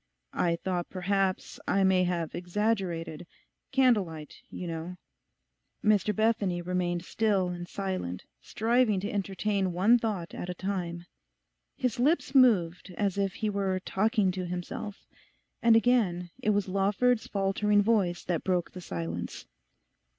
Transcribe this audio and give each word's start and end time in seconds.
I 0.33 0.55
thought 0.55 0.89
perhaps 0.89 1.59
I 1.67 1.83
may 1.83 2.05
have 2.05 2.33
exaggerated—candle 2.33 4.03
light, 4.03 4.41
you 4.49 4.65
know.' 4.65 4.95
Mr 5.85 6.15
Bethany 6.15 6.59
remained 6.59 7.05
still 7.05 7.49
and 7.49 7.67
silent, 7.67 8.25
striving 8.41 8.99
to 9.01 9.11
entertain 9.11 9.73
one 9.73 9.99
thought 9.99 10.33
at 10.33 10.49
a 10.49 10.55
time. 10.55 11.05
His 11.77 11.99
lips 11.99 12.33
moved 12.33 12.91
as 12.97 13.19
if 13.19 13.35
he 13.35 13.49
were 13.51 13.79
talking 13.79 14.31
to 14.31 14.47
himself. 14.47 15.05
And 15.61 15.75
again 15.75 16.31
it 16.41 16.49
was 16.49 16.67
Lawford's 16.67 17.27
faltering 17.27 17.83
voice 17.83 18.23
that 18.23 18.43
broke 18.43 18.71
the 18.71 18.81
silence. 18.81 19.45